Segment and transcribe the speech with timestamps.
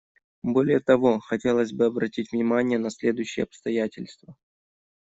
[0.41, 4.35] Более того, хотелось бы обратить внимание на следующие обстоятельства.